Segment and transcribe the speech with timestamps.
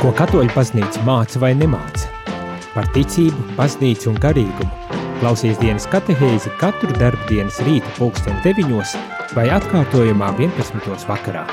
[0.00, 2.06] Ko katoļu paznīca māca vai nemāca?
[2.72, 4.96] Par ticību, paznīcu un garīgumu.
[5.20, 8.94] Klausies dienas katehēzi katru darbu dienas rīta pulksten 9
[9.36, 11.04] vai atkārtojumā 11.
[11.04, 11.44] vakarā.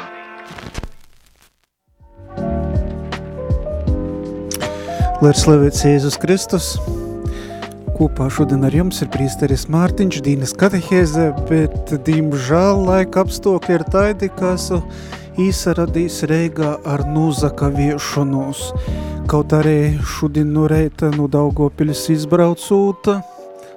[5.20, 6.72] Lai ir slavēts Jēzus Kristus,
[8.00, 14.32] kopā šodien ar jums ir prīsteris Mārtiņš, Dīnas katehēze, bet, diemžēl, laika apstākļi ir taidi,
[14.40, 14.86] ka esmu
[15.38, 18.62] īsaradījis Reigā ar nūzakaviešanos.
[19.30, 23.20] Kaut arī šodien no reita no Daugopiļas izbraucūta,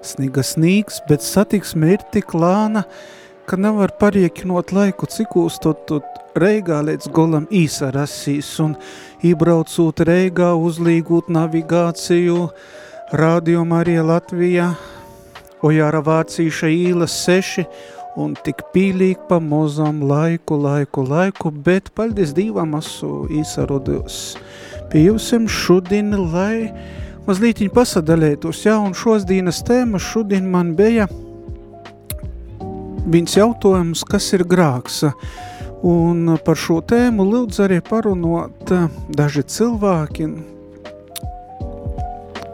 [0.07, 2.87] sniga snīgs, bet satiksme ir tik lāna,
[3.45, 5.93] ka nevar pariekinot laiku, cik uztot
[6.41, 8.77] Reigā līdz golam īsarasīs un
[9.27, 12.47] iebraucūt Reigā uzlīgūt navigāciju
[13.21, 14.73] Radio Marija Latvijā,
[15.67, 17.67] Ojāra Vācīša īlas 6
[18.19, 24.21] un tik pīlīgi pa mozam laiku, laiku, laiku, bet paldies Dīvam esmu īsarodījus
[24.91, 26.71] pie jūsim šodien, lai
[27.29, 31.07] mazlītiņ pasadalētos, jā, un šos dienas tēmas šodien man bija
[33.11, 35.05] viens jautājums, kas ir grāks,
[35.87, 38.75] un par šo tēmu lūdzu arī parunot
[39.15, 40.29] daži cilvēki,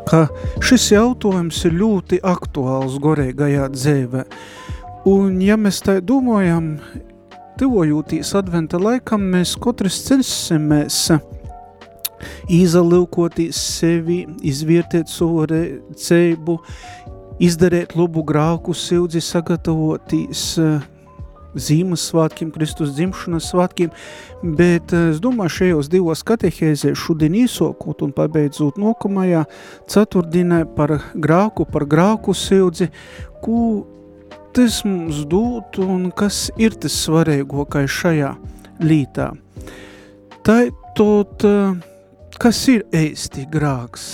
[0.06, 0.26] ka
[0.62, 4.26] šis jautājums ir ļoti aktuāls gorēgajā dzēvē,
[5.06, 6.80] Un ja mēs tā domājam,
[7.60, 10.96] tuvojūtīs adventa laikam, mēs katrs censimies
[12.50, 16.58] izalūkotīs sevi, izvērtēt savu receibu,
[17.38, 20.48] izdarīt labu grāku sildzi, sagatavotīs
[21.56, 22.10] Zīmes
[22.52, 23.94] Kristus dzimšanas svētkiem,
[24.58, 29.46] bet es domāju, šajos divos katehēzēs šodien īsokot un pabeidzot nokamajā
[29.88, 32.90] ceturtdienē par grāku, par grāku sildzi,
[33.40, 33.86] ko
[34.56, 38.30] tas mums dot un kas ir tas svarīgākais šajā
[38.80, 39.26] lītā.
[40.46, 40.54] Tā
[40.96, 41.44] tot,
[42.40, 44.06] kas ir īsti grāks?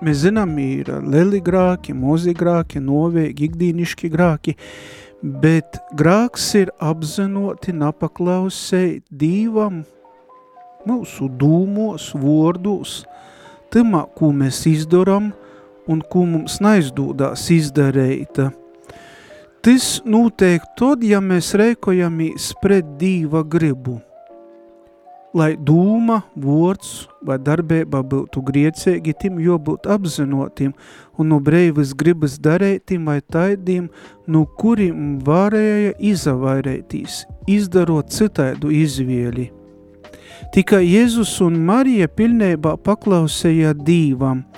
[0.00, 4.56] Mēs zinām, ir lieli grāki, mozi grāki, novēgi, ikdīniški grāki,
[5.20, 9.82] bet grāks ir apzinoti napaklausēt dīvam
[10.88, 13.02] mūsu dūmos, vārdos,
[13.68, 15.34] tamā, ko mēs izdaram,
[15.88, 18.42] un ko mums naizdūdās izdarīt.
[19.60, 23.98] Tas notiek tad, ja mēs reikojamies pret Dīva gribu.
[25.36, 30.72] Lai dūma, vords vai darbība būtu griecīgi, tim jābūt apzinotim
[31.20, 33.86] un no breivas gribas darētim vai taidiem,
[34.26, 39.50] no kuriem varēja izavairētīs, izdarot citaidu izvieli.
[40.56, 44.42] Tikai Jēzus un Marija pilnībā paklausēja Dīvam–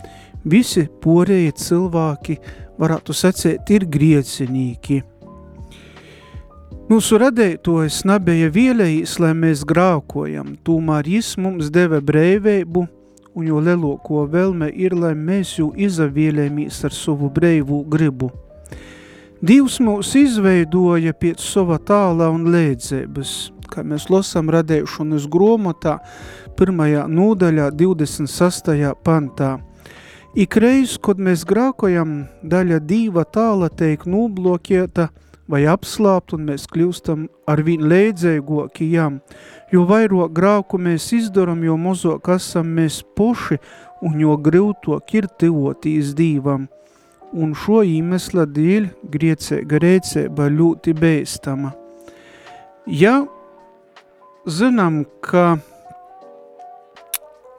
[0.45, 2.37] visi porēji cilvēki,
[2.81, 5.03] varētu sacēt, ir griecinīgi.
[6.91, 12.85] Mūsu radētojas nebija vielējis, lai mēs grākojam, tūmēr jis mums deva breiveibu,
[13.33, 18.29] un jo lieloko vēlme ir, lai mēs jū izavielēmīs ar savu breivu gribu.
[19.43, 23.33] Dievs mūs izveidoja pēc sava tāla un lēdzības,
[23.73, 25.97] kā mēs lasām radēšanas gromotā,
[26.59, 28.75] pirmajā nūdaļā 26.
[29.07, 29.57] pantā–
[30.33, 35.11] Ikreiz, kad mēs grākojam, daļa dīva tāla teik nublokieta
[35.45, 39.19] vai apslāpt, un mēs kļūstam ar viņu leidzēgoki jām,
[39.69, 43.61] jo vairāk grāku mēs izdaram, jo mozok esam mēs poši,
[44.01, 46.65] un jo grūtok ir tivotīs dīvam.
[47.37, 51.77] Un šo īmesla dēļ griecēga rēcēba ļoti bēstama.
[52.89, 53.19] Ja
[54.49, 55.59] zinām, ka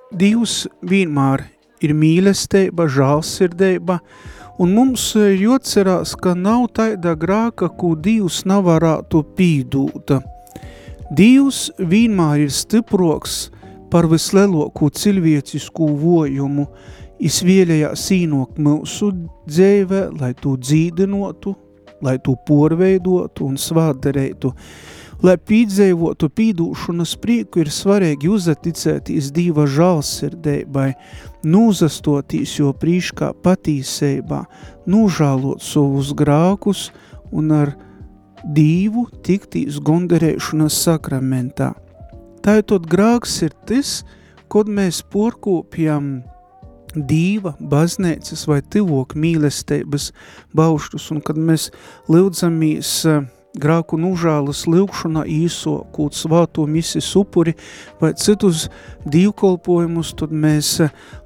[0.10, 1.53] Dievs vienmēr
[1.84, 4.00] ir mīlestība, žālsirdība,
[4.62, 10.16] un mums jocerās, ka nav taida grāka, ko Dievs nevarētu pīdūt.
[11.14, 13.48] Dievs vienmēr ir stiproks
[13.94, 16.66] par vislielāko cilvēcisku vojumu,
[17.24, 19.12] izvēlējās īnok mūsu
[19.46, 21.54] dzīvē, lai to dzīdinotu,
[22.04, 24.52] lai to porveidotu un svāderētu.
[25.24, 30.90] Lai pīdzēvotu pīdūšanas prieku ir svarīgi uzaticēties Dīva žālsirdēbai,
[31.48, 34.42] nūzastotīs jo prīškā patīseibā,
[34.84, 36.90] nūžālot savus grākus
[37.32, 37.72] un ar
[38.44, 41.70] Dīvu tiktīs gondarēšanas sakramentā.
[42.44, 44.02] Tātad grāks ir tas,
[44.52, 46.18] kad mēs porkopjam
[46.94, 50.10] dīva, baznēcas vai tivok mīlestības
[50.52, 51.70] bauštus, un kad mēs
[52.12, 53.24] lūdzamies uh,
[53.60, 57.54] grāku nužālas lūkšanā īso kūt svāto misis upuri
[58.02, 58.68] vai citus
[59.06, 60.80] dīvkolpojumus, tad mēs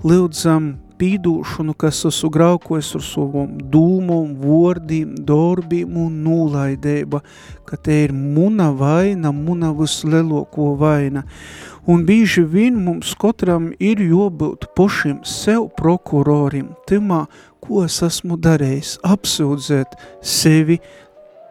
[0.03, 7.21] lūdzam pīdūšanu, kas esmu graukojis ar savam dūmom, vordīm, dorbīm un nūlaidēba,
[7.67, 11.23] ka te ir muna vaina, muna visleloko vaina.
[11.87, 17.25] Un bīži vien mums katram ir jābūt pošim sev prokurorim, timā,
[17.63, 19.95] ko es esmu darējis, apsūdzēt
[20.25, 20.81] sevi,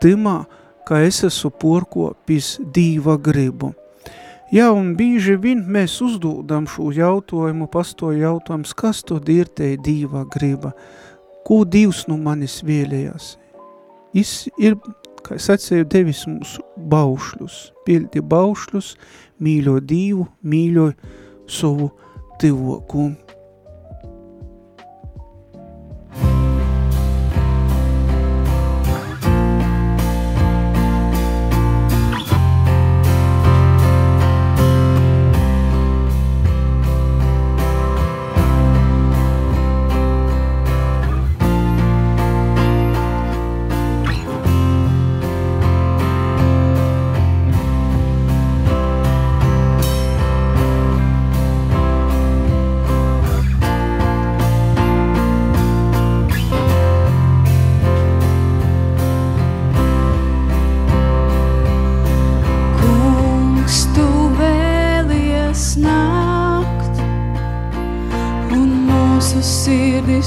[0.03, 0.43] timā,
[0.87, 3.73] ka es esmu porkopis dīva gribu.
[4.55, 10.23] Jā, un bīži vien mēs uzdodam šo jautājumu, pastoju jautājums, kas tad ir te dīva
[10.31, 10.71] griba?
[11.47, 13.33] Ko Dievs no manis vēlējās?
[14.15, 14.79] Viņš ir,
[15.27, 16.57] kā es atsēju, devis mums
[16.95, 18.95] baušļus, pildi baušļus,
[19.43, 20.93] mīļo Dievu, mīļo
[21.51, 21.91] savu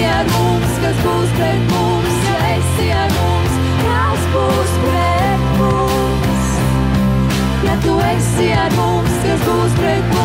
[0.00, 6.48] esi ar mums, kas būs pret mums, ja esi ar mums, kas būs pret mums.
[7.66, 10.19] Ja tu esi ar mums, kas būs pret mums.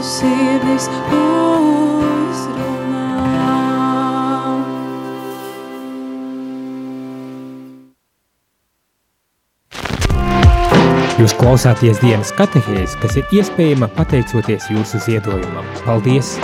[0.00, 1.90] mūsu sirdis uzrunā.
[11.20, 15.66] Jūs klausāties dienas katehēs, kas ir iespējama pateicoties jūsu ziedojumam.
[15.84, 16.38] Paldies!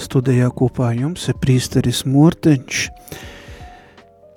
[0.00, 2.88] Studijā kopā jums ir prīsteris Morteņš.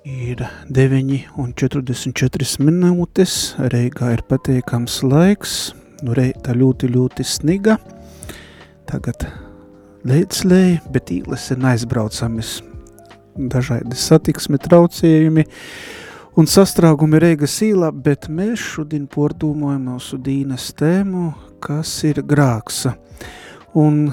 [0.03, 5.71] Ir 9 un 44 minūtes, Reigā ir pateikams laiks,
[6.03, 7.77] nu reita ļoti, ļoti sniga.
[8.83, 9.23] Tagad
[10.03, 12.51] līdzlēji, bet īles ir aizbraucamis.
[13.39, 15.47] Dažādi satiksmi traucējumi
[16.35, 21.29] un sastrāgumi Reigas īlā, bet mēs šodien pordūmojam mūsu dīnas tēmu,
[21.63, 22.97] kas ir grāksa.
[23.71, 24.09] Un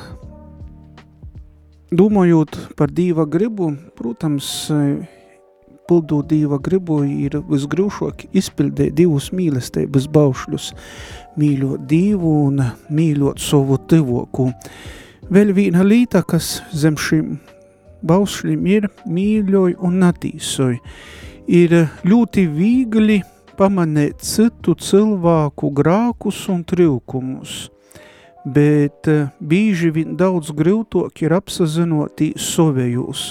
[1.90, 4.70] domājot par Dieva gribu, protams,
[5.90, 10.70] pildot Dieva gribu ir visgrūšāk izpildīt divus mīlestības baušļus–
[11.40, 12.62] mīļot Dievu un
[12.94, 14.50] mīļot savu tivoku.
[15.30, 17.40] Vēl viena līta, kas zem šim
[18.06, 20.78] baušļim ir mīļoj un natīsoj.
[21.50, 23.18] Ir ļoti viegli
[23.58, 27.58] pamanēt citu cilvēku grākus un trilkumus–
[28.44, 33.24] bet eh, bīži vien daudz grūtāk ir apsazinotī sovējūs.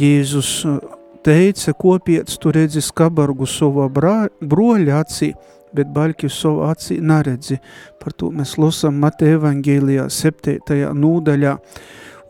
[0.00, 0.78] Jēzus eh,
[1.24, 5.32] teica, kopiec tu redzi skabargu savā broļa acī,
[5.72, 7.58] bet baļķi savu acī neredzi.
[8.00, 10.80] Par to mēs losam Mateja evangēlijā 7.
[10.98, 11.56] nūdaļā.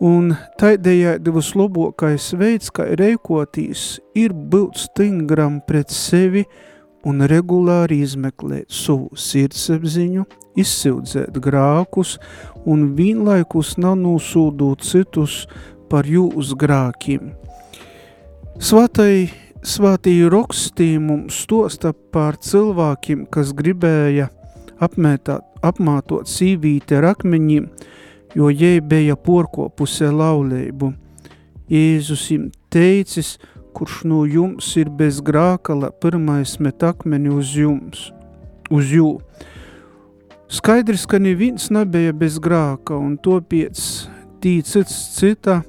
[0.03, 6.43] Un taidējādi vislabākais veids, kā reikotīs, ir būt stingram pret sevi
[7.07, 10.27] un regulāri izmeklēt savu sirdsapziņu,
[10.59, 12.17] izsildzēt grākus
[12.67, 15.45] un vienlaikus nav nosūdūt citus
[15.91, 17.33] par jūs grākiem.
[18.61, 19.31] Svatai,
[19.65, 24.27] svātī rokstī mums stosta par cilvēkiem, kas gribēja
[24.83, 27.71] apmētāt, apmātot sīvīti ar akmeņiem,
[28.37, 30.93] jo jai bija porkopusē laulību.
[31.73, 33.39] Jēzus им teicis,
[33.73, 38.11] kurš no jums ir bez grākala, pirmais met akmeni uz jums,
[38.69, 39.15] uz jū.
[40.53, 43.87] Skaidrs, ka neviens nebija bez grāka, un to pēc
[44.45, 45.63] tī cits cita,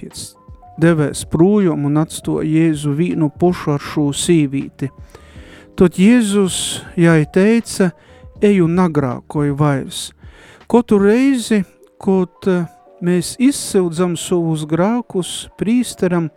[0.00, 0.30] pēc
[0.80, 4.90] devēs projām un atstoja Jēzu vīnu pušu ar šo sīvīti.
[5.76, 6.56] Tot Jēzus
[7.00, 7.90] jai teica,
[8.42, 10.10] eju nagrākoju vairs.
[10.70, 11.62] Katru reizi,
[12.02, 12.48] kad
[13.02, 16.30] mēs izsildzam savus grākus prīsteram,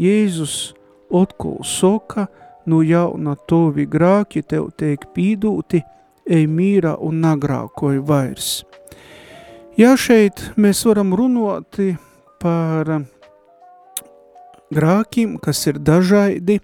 [0.00, 0.74] Jēzus
[1.14, 2.26] otkul soka,
[2.66, 5.82] nu jauna tovi grāki tev teik pīdūti,
[6.24, 8.64] ej mīra un nagrākoju vairs.
[9.78, 11.80] Jā, šeit mēs varam runāt
[12.40, 12.90] par
[14.74, 16.60] grākiem, kas ir dažādi,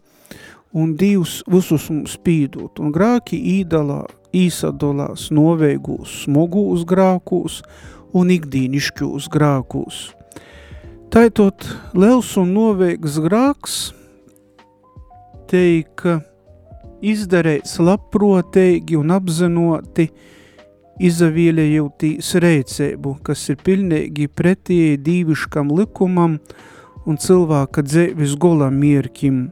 [0.73, 2.79] un divus visus mums spīdot.
[2.83, 4.05] Un grāki īdalā,
[4.37, 7.61] īsadolās noveigūs smogūs grākūs
[8.14, 10.02] un ikdīnišķūs grākūs.
[11.11, 11.67] Taitot
[11.99, 13.79] liels un noveigs grāks
[15.50, 16.21] teika,
[17.02, 20.07] izdarēts labprotīgi un apzinoti
[21.00, 26.37] izavīļējotīs reicēbu, kas ir pilnīgi pretī dīviškam likumam
[27.11, 29.50] un cilvēka dzēvis golam mierkim.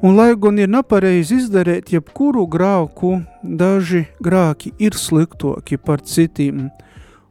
[0.00, 6.70] Un lai gan ir nepareizi izdarēt jebkuru grāku, daži grāki ir sliktoki par citiem,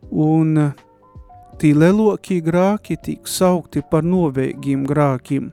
[0.09, 0.73] un
[1.61, 5.49] tī lelokie grāki tīk saukti par novēgiem grākiem,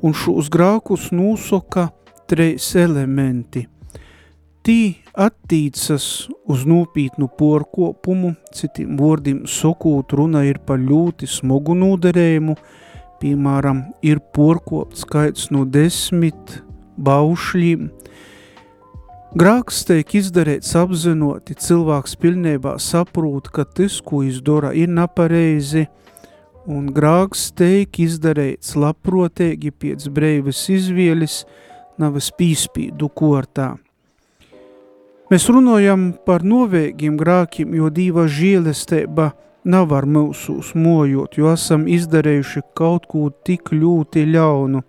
[0.00, 1.90] un šos grākus nūsoka
[2.28, 3.66] trīs elementi.
[4.64, 4.80] Tī
[5.16, 12.56] attīcas uz nopietnu porkopumu, citiem vārdiem sakot, runa ir par ļoti smogu noderējumu,
[13.22, 16.58] piemēram, ir porkopt skaits no desmit
[16.98, 17.88] baušļiem.
[19.38, 25.84] Grāks tiek izdarīts apzinoti, cilvēks pilnībā saprūt, ka tas, ko izdara, ir nepareizi,
[26.68, 31.42] un grāks tiek izdarīts labprotīgi pēc breivas izvielis,
[32.00, 33.74] navas pīspīdu kortā.
[35.28, 39.32] Mēs runājam par novēgiem grākiem, jo dīva žēlestība
[39.68, 44.82] nav ar mūsus mojot, jo esam izdarējuši kaut ko tik ļoti ļaunu.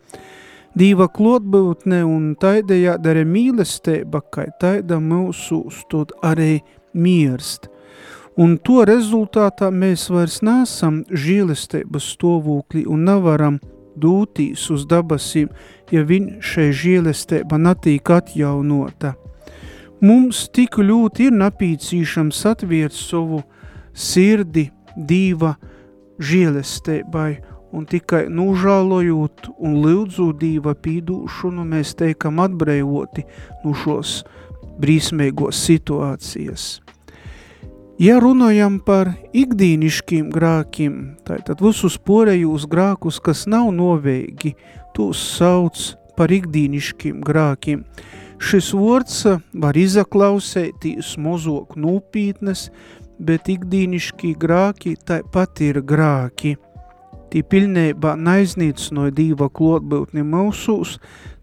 [0.79, 6.61] Dīva klotbūtne un taidējāda arī mīlestība, kai taida mūsus tad arī
[6.93, 7.67] mierst.
[8.39, 13.57] Un to rezultātā mēs vairs nesam žēlestības stāvoklī un nevaram
[13.99, 15.49] dūtīs uz dabasīm,
[15.91, 19.17] ja viņ šai žēlestība natīk atjaunota.
[19.99, 23.41] Mums tik ļoti ir napīcīšams atviert savu
[23.93, 25.55] sirdi dīva
[26.19, 27.31] žēlestībai,
[27.71, 33.25] un tikai nužālojot un lūdzu dīva pīdūšanu mēs teikam atbrīvoti
[33.63, 34.21] no šos
[34.81, 36.69] brīsmīgos situācijas.
[37.99, 44.53] Ja runājam par ikdīniškiem grākiem, tātad visus porējūs grākus, kas nav novēgi,
[44.95, 45.81] tos sauc
[46.15, 47.83] par ikdīniškiem grākiem.
[48.39, 52.69] Šis vārds var izaklausētīs mozok nūpītnes,
[53.19, 56.55] bet ikdīniškī grāki tāpat ir grāki.
[57.29, 60.95] Tī pilnībā naiznīcinoja Dīva klotbūtni mūsūs,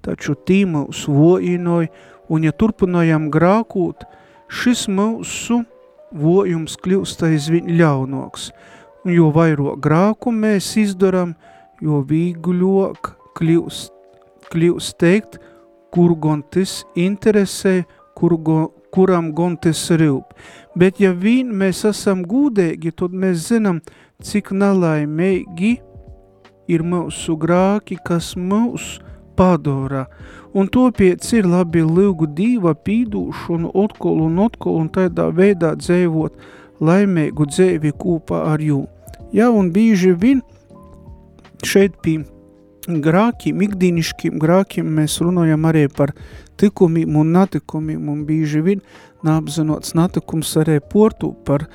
[0.03, 1.93] taču tī mūs vojinoja,
[2.29, 4.03] un ja turpinājam grākūt,
[4.51, 5.61] šis mūsu
[6.17, 8.51] vojums kļūst aizvien ļaunoks,
[9.05, 11.37] un jo vairāk grāku mēs izdaram,
[11.83, 13.93] jo vīguļok kļūst,
[14.51, 15.39] kļūst teikt,
[15.95, 17.85] kur gon tas interesē,
[18.19, 18.59] kur go,
[18.97, 20.33] kuram gon tas rūp.
[20.77, 23.83] Bet ja vien mēs esam gūdēgi, tad mēs zinām,
[24.25, 25.77] cik nalaimīgi
[26.73, 28.97] ir mūsu grāki, kas mūs
[29.37, 30.07] padora.
[30.57, 36.39] Un topiec ir labi lūgu dīva pīdūšanu otkol un otkol un tādā veidā dzēvot
[36.81, 38.87] laimīgu dzēvi kūpā ar jū.
[39.37, 40.41] Ja, un bīži vien
[41.65, 42.23] šeit pie
[42.87, 46.15] grākiem, ikdīniškiem grākiem mēs runājam arī par
[46.61, 48.83] tikumiem un natikumiem, un bīži vien
[49.27, 51.67] nāpzinots natikums arī portu par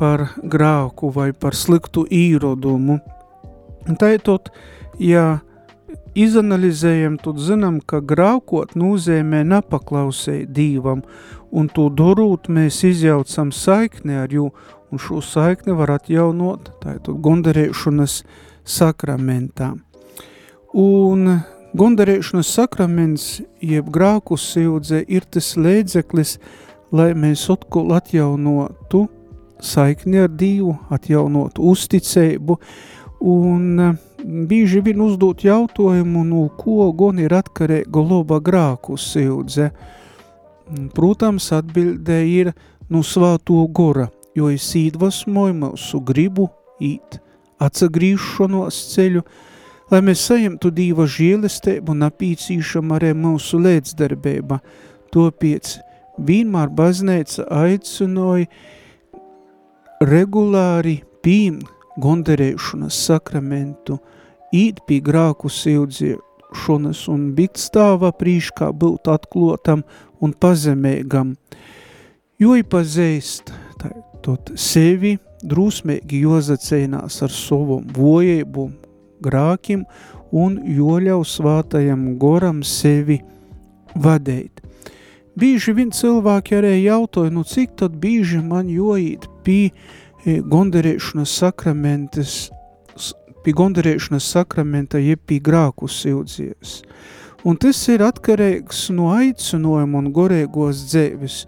[0.00, 3.00] par grāku vai par sliktu īrodumu.
[4.00, 4.48] Tātad,
[4.96, 5.40] ja
[6.16, 11.04] izanalizējam, tad zinām, ka grākot nozīmē nepaklausēji Dīvam,
[11.50, 14.48] un to darot mēs izjaucam saikni ar jū,
[14.90, 18.22] un šo saikni var atjaunot, tātad gondarēšanas
[18.64, 19.74] sakramentā.
[20.70, 21.40] Un
[21.74, 26.36] gondarēšanas sakraments, jeb grāku sildzē, ir tas līdzeklis,
[26.94, 29.08] lai mēs atkal atjaunotu
[29.60, 32.56] saikni ar Dievu, atjaunot uzticību,
[33.20, 39.70] un eh, bieži vien uzdot jautājumu, no ko gan ir atkarīga loba grāku sildze.
[40.94, 42.52] Protams, atbildē ir
[42.88, 44.06] no svāto gora,
[44.38, 46.46] jo es īdvasmoju mūsu gribu
[46.78, 47.18] īt
[47.60, 49.26] atsagrīšanos ceļu,
[49.90, 54.60] lai mēs saimtu Dīva žēlestību un apīcīšam arī mūsu lēdzdarbība.
[55.10, 55.72] Topiec
[56.26, 58.46] vienmēr baznīca aicinoja
[60.06, 61.60] regulāri pīm
[62.00, 63.98] gondarēšanas sakramentu,
[64.54, 69.82] īt pie grāku sildziešanas un bikt stāva prīškā būt atklotam
[70.22, 71.34] un pazemēgam,
[72.40, 73.52] jo ipazīst
[74.24, 78.68] tot sevi drūsmīgi jozaceinās ar savu vojēbu
[79.22, 79.84] grākim
[80.32, 83.20] un joļau svātajam goram sevi
[83.94, 84.60] vadēt.
[85.38, 89.70] Bīži vien cilvēki arī jautāja, nu cik tad bīži man joīt pie
[90.26, 92.34] gondarēšanas sakramentas,
[93.44, 96.80] pie gondarēšanas sakramenta, jeb pie grāku sildzies.
[97.46, 101.44] Un tas ir atkarīgs no aicinojuma un gorēgos dzēvis.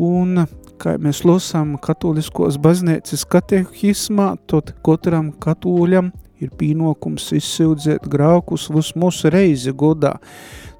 [0.00, 0.46] Un,
[0.80, 9.74] kā mēs lasām katoliskos baznīcas katehismā, tad katram katoļam ir pienākums izsildzēt grākus vismaz reizi
[9.76, 10.16] godā.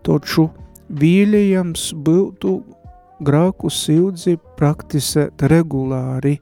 [0.06, 0.48] Taču
[0.88, 2.54] vīļajams būtu
[3.24, 6.38] grāku sildzi praktisēt regulāri,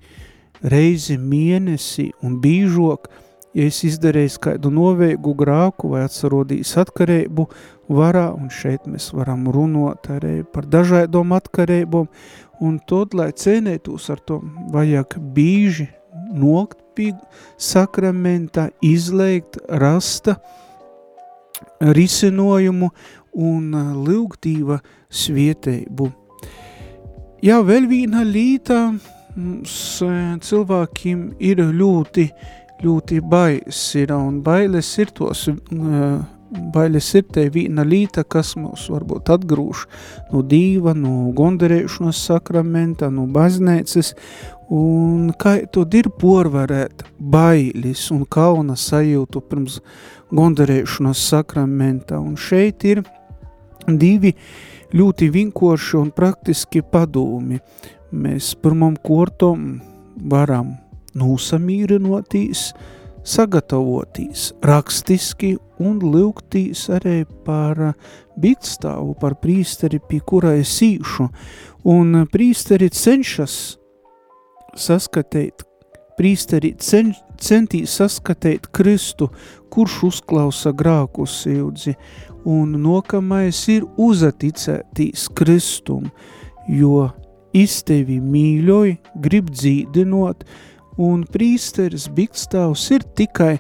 [0.63, 3.09] reizi mēnesi un bīžok,
[3.57, 7.49] ja es izdarēju kādu noveigu grāku vai atsarodījis atkarību
[7.97, 12.09] varā, un šeit mēs varam runot arī par dažādom atkarībom,
[12.61, 14.41] un tad, lai cienētos ar to,
[14.73, 15.89] vajag bīži
[16.37, 17.13] nokt pie
[17.61, 20.39] sakramenta, izlēgt, rasta
[21.81, 22.91] risinojumu
[23.37, 23.73] un
[24.07, 24.81] lūgtīva
[25.13, 26.09] svietēbu.
[27.45, 28.81] Jā, vēl viena līta
[29.37, 29.77] mums
[30.49, 32.25] cilvēkiem ir ļoti,
[32.85, 35.47] ļoti bailes ir, un bailes ir tos,
[36.51, 39.87] bailes ir te viena līta, kas mūs varbūt atgrūž
[40.33, 44.15] no dīva, no gondarēšanas sakramenta, no baznēcas,
[44.73, 49.81] un kā tad ir porvarēt bailis un kauna sajūtu pirms
[50.35, 53.03] gondarēšanas sakramenta, un šeit ir
[53.87, 54.35] divi
[54.97, 57.61] ļoti vienkārši un praktiski padomi.
[58.17, 59.81] Mēs pirmam kortom
[60.31, 60.77] varam
[61.17, 62.71] nosamīrinotīs,
[63.27, 67.93] sagatavotīs rakstiski un lūgtīs arī par
[68.41, 71.29] bitstāvu, par prīsteri, pie kura es īšu.
[71.91, 73.57] Un prīsteri cenšas
[74.77, 75.65] saskatīt,
[76.17, 79.31] prīsteri cen, centīs saskatīt Kristu,
[79.73, 81.97] kurš uzklausa grāku sildzi,
[82.47, 86.09] un nokamais ir uzaticētīs Kristum,
[86.71, 87.09] jo
[87.57, 90.45] iztevi mīļoji, grib dzīdinot,
[90.97, 93.57] un prīsteris Bikstāvs ir tikai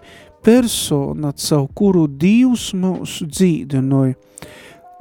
[0.46, 4.14] persona, caur kuru Dievs mūsu dzīdinoja.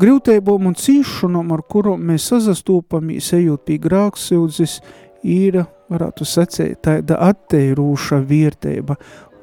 [0.01, 4.81] Grūtībām un cīšanām, ar kurām mēs sazastūpamies, ejot pie grāksildзis,
[5.23, 8.97] ir, varētu sacēt, tāda atteiroša vierteiba,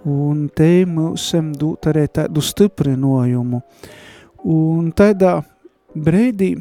[0.04, 3.62] un te mūsam dūt arī tādu stiprinojumu.
[4.52, 5.38] Un tādā
[5.94, 6.56] brīdī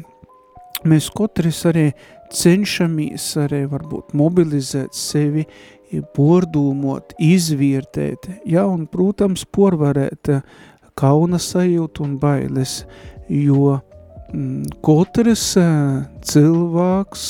[0.88, 1.88] mēs katrs arī
[2.32, 5.44] cenšamies arī varbūt mobilizēt sevi,
[6.16, 10.30] pordūmot, izvērtēt, ja, un, protams, porvarēt
[10.98, 12.82] kauna sajūtu un bailes,
[13.28, 13.76] jo
[14.32, 15.48] mm, katrs
[16.32, 17.26] cilvēks,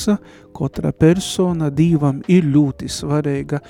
[0.57, 3.62] katra persona Dīvam ir ļoti svarīga,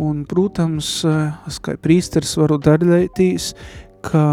[0.00, 1.00] un, protams,
[1.48, 3.52] es kā prīsters varu darīties,
[4.06, 4.24] ka,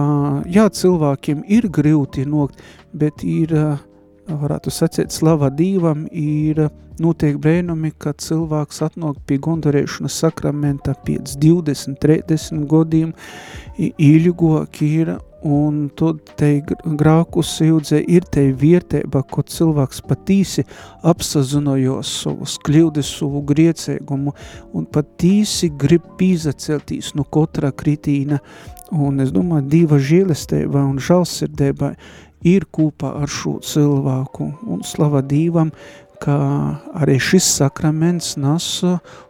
[0.48, 2.64] jā, cilvēkiem ir grūti nokt,
[2.96, 3.54] bet ir
[4.28, 6.68] varētu sacīt, slava Dīvam ir
[7.02, 13.14] notiek brēnumi, kad cilvēks atnāk pie gondarēšanas sakramenta pēc 20, 30 godiem,
[13.78, 15.16] ilgāk ir,
[15.48, 16.50] un tad te
[16.98, 20.66] grāku sildzē ir te vietēba, ko cilvēks patīsi
[21.08, 24.34] apsazinojos savus kļūdis, savu griecēgumu,
[24.74, 28.42] un patīsi grib pīzaceltīs no kotra kritīna,
[28.98, 31.94] un es domāju, Dīva žēlestībā un žalsirdībā
[32.46, 35.72] ir kopā ar šo cilvēku un slava Dīvam,
[36.22, 36.38] ka
[36.98, 38.68] arī šis sakraments nes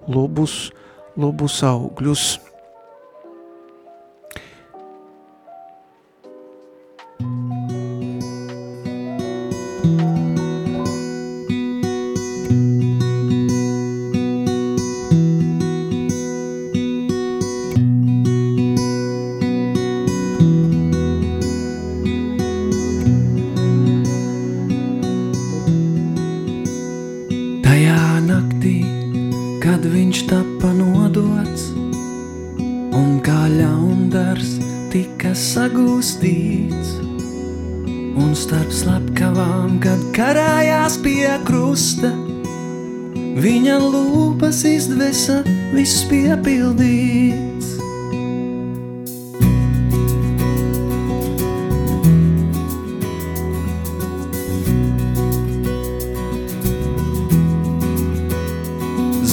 [0.08, 0.72] labus,
[1.20, 2.38] labus augļus.
[43.38, 45.42] Viņa lūpas izdvesa
[45.74, 47.76] viss piepildīts.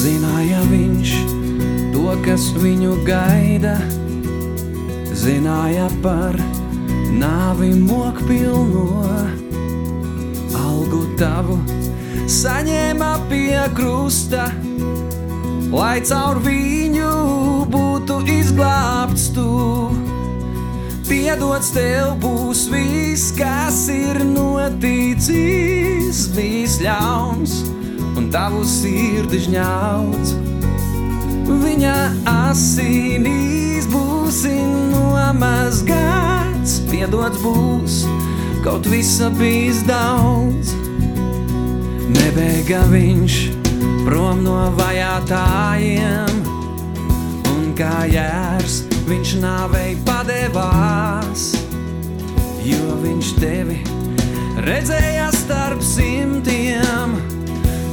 [0.03, 1.15] Zināja viņš
[1.95, 3.79] to, kas viņu gaida,
[5.17, 6.37] zināja par
[7.15, 9.15] nāvi mokpilno
[10.61, 11.57] algu tavu
[12.31, 14.47] saņēma pie krusta,
[15.75, 17.11] lai caur viņu
[17.73, 19.49] būtu izglābts tu.
[21.05, 27.59] Piedots tev būs viss, kas ir noticis, bijis ļauns
[28.17, 30.33] un tavu sirdi žņauts.
[31.45, 31.97] Viņa
[32.49, 34.57] asinīs būsi
[34.95, 38.01] nomazgāts, piedots būs,
[38.65, 40.84] kaut visa bijis daudz.
[42.15, 43.35] Nebēga viņš
[44.07, 46.35] prom no vajātājiem,
[47.55, 51.43] un kā jērs viņš nāvei padevās,
[52.65, 53.79] jo viņš tevi
[54.65, 57.17] redzēja starp simtiem,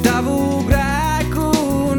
[0.05, 1.49] tavu grēku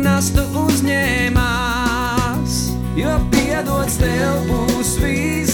[0.00, 2.52] nastu uzņēmās,
[2.96, 5.51] jo piedots tev būs viss,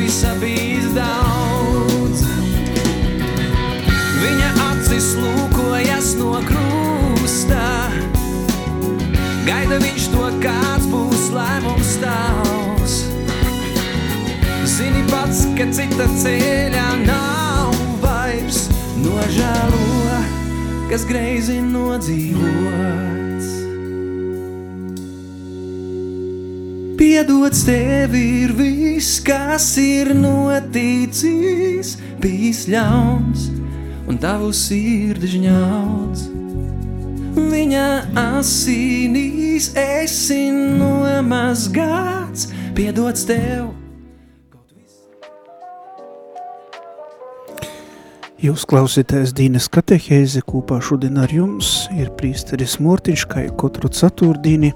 [0.00, 2.24] visa bijis daudz.
[4.20, 7.68] Viņa acis lūkojas no krusta,
[9.48, 12.98] gaida viņš to, kāds būs lēmums tavs.
[14.70, 18.68] Zini pats, ka cita ceļā nav vairs
[19.04, 20.20] nožēlo,
[20.92, 23.19] kas greizi nodzīvots.
[27.00, 33.46] Piedots tev ir viss, kas ir noticis, bijis ļauns
[34.04, 36.26] un tavu sirdi žņauts.
[37.40, 37.88] Viņa
[38.20, 43.70] asinīs esi nomazgāts, piedots tev.
[48.40, 54.70] Jūs klausītājs Dīnes katehēze kopā šodien ar jums ir prīsteris Mortiņš, kā jau katru ceturtdīni.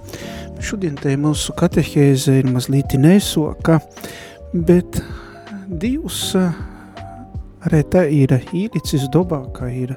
[0.62, 3.80] Šodien te mūsu katehēze ir mazlīti nesoka,
[4.52, 5.00] bet
[5.64, 6.34] Dievs
[7.64, 9.94] arī tā ir īricis dobā, kā ir,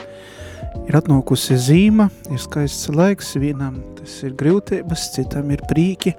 [0.88, 6.16] ir atnākusi zīma, ir skaists laiks, vienam tas ir grūtības, citam ir prīki,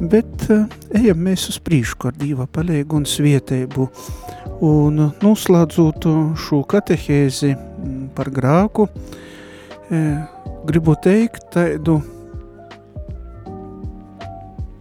[0.00, 0.48] bet
[0.96, 3.90] ejam mēs uz prīšku ar Dieva palīgu un svietēbu,
[4.58, 6.06] Un noslēdzot
[6.42, 7.52] šo katehēzi
[8.16, 8.88] par grāku,
[10.66, 12.00] gribu teikt tādu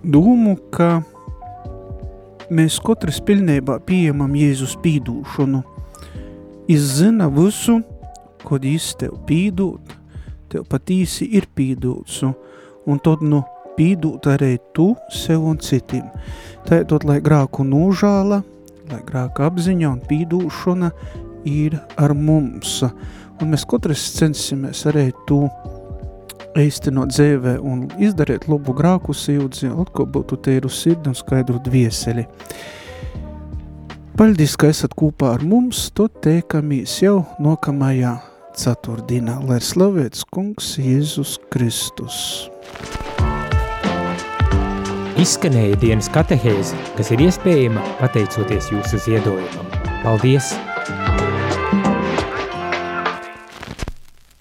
[0.07, 1.01] domu, ka
[2.53, 5.61] mēs katrs pilnībā pieņemam Jēzus pīdūšanu.
[6.71, 7.81] Izzina visu,
[8.47, 9.93] kod jis tev pīdūt,
[10.51, 12.23] tev pat īsi ir pīdūts,
[12.87, 13.43] un tad nu
[13.77, 16.07] pīdūt arī tu sev un citiem.
[16.67, 18.41] Tātad, lai grāku nūžāla,
[18.91, 20.91] lai grāka apziņa un pīdūšana
[21.47, 22.79] ir ar mums,
[23.39, 25.45] un mēs katrs censimies arī tu
[26.61, 32.25] īstenot dzīvē un izdarīt labu grāku sīvdzi, atkal būtu teiru sirdi un skaidru dvieseli.
[34.17, 38.15] Paldies, ka esat kopā ar mums, to teikamies jau nokamajā
[38.57, 42.17] ceturtdienā, lai ir slavēts kungs Jēzus Kristus.
[45.21, 49.73] Izskanēja dienas katehēze, kas ir iespējama pateicoties jūsu ziedojumam.
[50.01, 50.53] Paldies!